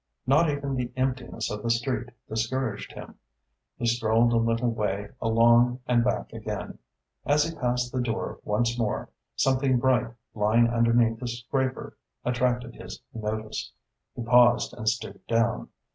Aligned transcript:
Not 0.25 0.49
even 0.49 0.73
the 0.77 0.91
emptiness 0.95 1.51
of 1.51 1.61
the 1.61 1.69
street 1.69 2.09
discouraged 2.27 2.91
him. 2.93 3.19
He 3.77 3.85
strolled 3.85 4.33
a 4.33 4.37
little 4.37 4.71
way 4.71 5.09
along 5.21 5.81
and 5.85 6.03
back 6.03 6.33
again. 6.33 6.79
As 7.23 7.43
he 7.43 7.53
passed 7.55 7.91
the 7.93 8.01
door 8.01 8.39
once 8.43 8.79
more, 8.79 9.09
something 9.35 9.77
bright 9.77 10.11
lying 10.33 10.67
underneath 10.69 11.19
the 11.19 11.27
scraper 11.27 11.95
attracted 12.25 12.73
his 12.73 12.99
notice. 13.13 13.73
He 14.15 14.23
paused 14.23 14.73
and 14.73 14.89
stooped 14.89 15.27
down. 15.27 15.69